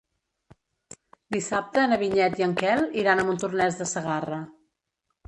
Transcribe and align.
Dissabte 1.35 1.83
na 1.91 1.99
Vinyet 2.03 2.39
i 2.41 2.45
en 2.45 2.55
Quel 2.63 2.81
iran 3.03 3.21
a 3.21 3.27
Montornès 3.29 3.79
de 3.83 3.89
Segarra. 3.93 4.41